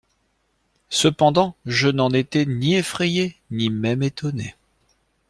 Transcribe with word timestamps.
Cependant, 0.89 1.55
je 1.67 1.87
n'en 1.87 2.09
étais 2.09 2.47
ni 2.47 2.73
effrayé 2.73 3.35
ni 3.51 3.69
même 3.69 4.01
étonné. 4.01 4.55